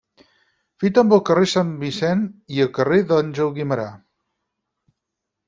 Fita 0.83 1.03
amb 1.05 1.13
el 1.17 1.21
carrer 1.29 1.43
de 1.47 1.51
Sant 1.57 1.69
Vicent 1.83 2.23
i 2.57 2.67
carrer 2.79 2.99
d'Àngel 3.13 3.53
Guimerà. 3.61 3.87